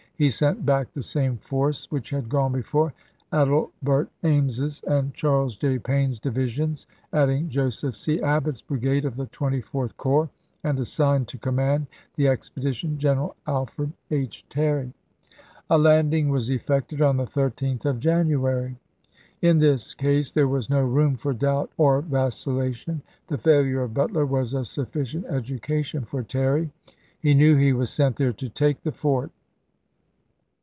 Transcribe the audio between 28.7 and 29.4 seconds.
the fort.